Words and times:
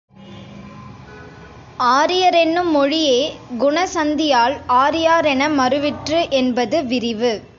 ஆரியரென்னும் 1.79 2.71
மொழியே 2.71 3.37
குண 3.57 3.85
சந்தியால் 3.93 4.55
ஆரியாரென 4.67 5.49
மறுவிற்று 5.55 6.29
என்பது 6.29 6.85
விரிவு. 6.85 7.43